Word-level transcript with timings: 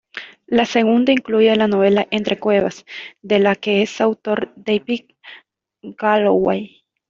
La 0.47 0.65
segunda 0.65 1.11
incluye 1.11 1.55
la 1.55 1.67
novela 1.67 2.07
"Entre 2.09 2.39
cuevas" 2.39 2.87
de 3.21 3.37
la 3.37 3.55
que 3.55 3.83
es 3.83 4.01
autor 4.01 4.51
David 4.55 5.05
Galloway. 5.83 6.83